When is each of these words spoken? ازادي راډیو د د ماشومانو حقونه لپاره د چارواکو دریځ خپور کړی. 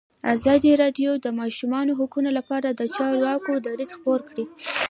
ازادي 0.35 0.71
راډیو 0.81 1.11
د 1.19 1.21
د 1.25 1.27
ماشومانو 1.39 1.97
حقونه 1.99 2.29
لپاره 2.37 2.69
د 2.71 2.81
چارواکو 2.95 3.51
دریځ 3.65 3.91
خپور 3.97 4.19
کړی. 4.29 4.45